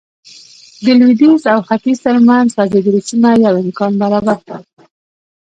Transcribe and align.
د 0.83 0.85
لوېدیځ 0.99 1.41
او 1.53 1.59
ختیځ 1.67 1.97
ترمنځ 2.05 2.47
غځېدلې 2.57 3.01
سیمه 3.09 3.31
یو 3.45 3.55
امکان 3.63 3.93
برابر 4.01 4.37
کړ. 4.47 4.59